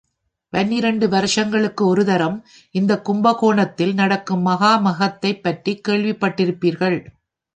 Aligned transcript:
பன்னிரண்டு 0.53 1.09
வருஷங்களுக்கு 1.09 1.95
ஒருதரம் 1.95 2.37
இந்தக் 2.71 3.05
கும்பகோணத்தில் 3.05 3.93
நடக்கும் 3.93 4.41
மகா 4.41 4.75
மகத்தைப் 4.77 5.43
பற்றிக் 5.43 5.87
கேள்விப்பட்டிருப்பீர்கள். 5.87 6.97